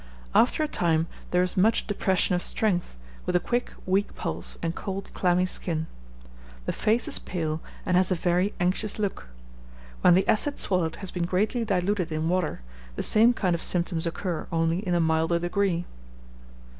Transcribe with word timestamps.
After 0.33 0.63
a 0.63 0.67
time 0.67 1.05
there 1.29 1.43
is 1.43 1.55
much 1.55 1.85
depression 1.85 2.33
of 2.33 2.41
strength, 2.41 2.97
with 3.27 3.35
a 3.35 3.39
quick, 3.39 3.71
weak 3.85 4.15
pulse, 4.15 4.57
and 4.63 4.73
cold, 4.73 5.11
clammy 5.13 5.45
skin. 5.45 5.85
The 6.65 6.73
face 6.73 7.07
is 7.07 7.19
pale, 7.19 7.61
and 7.85 7.95
has 7.95 8.09
a 8.09 8.15
very 8.15 8.51
anxious 8.59 8.97
look. 8.97 9.27
When 10.01 10.15
the 10.15 10.27
acid 10.27 10.57
swallowed 10.57 10.95
has 11.05 11.11
been 11.11 11.25
greatly 11.25 11.63
diluted 11.65 12.11
in 12.11 12.29
water, 12.29 12.61
the 12.95 13.03
same 13.03 13.31
kind 13.33 13.53
of 13.53 13.61
symptoms 13.61 14.07
occur, 14.07 14.47
only 14.51 14.79
in 14.79 14.95
a 14.95 14.99
milder 14.99 15.37
degree. 15.37 15.85